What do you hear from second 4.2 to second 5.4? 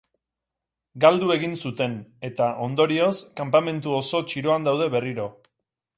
txiroan daude berriro.